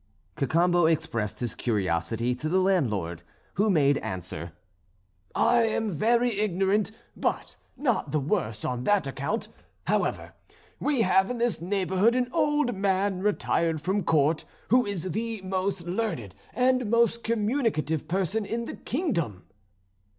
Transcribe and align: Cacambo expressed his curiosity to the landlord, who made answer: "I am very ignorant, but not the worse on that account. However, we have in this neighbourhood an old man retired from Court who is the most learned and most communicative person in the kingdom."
Cacambo 0.35 0.87
expressed 0.87 1.41
his 1.41 1.53
curiosity 1.53 2.33
to 2.33 2.49
the 2.49 2.57
landlord, 2.57 3.21
who 3.53 3.69
made 3.69 3.99
answer: 3.99 4.53
"I 5.35 5.61
am 5.65 5.91
very 5.91 6.39
ignorant, 6.39 6.89
but 7.15 7.55
not 7.77 8.09
the 8.09 8.19
worse 8.19 8.65
on 8.65 8.83
that 8.85 9.05
account. 9.05 9.47
However, 9.85 10.33
we 10.79 11.01
have 11.03 11.29
in 11.29 11.37
this 11.37 11.61
neighbourhood 11.61 12.15
an 12.15 12.29
old 12.33 12.73
man 12.73 13.21
retired 13.21 13.79
from 13.79 14.01
Court 14.03 14.43
who 14.69 14.87
is 14.87 15.11
the 15.11 15.39
most 15.43 15.83
learned 15.85 16.33
and 16.55 16.89
most 16.89 17.23
communicative 17.23 18.07
person 18.07 18.43
in 18.43 18.65
the 18.65 18.77
kingdom." 18.77 19.45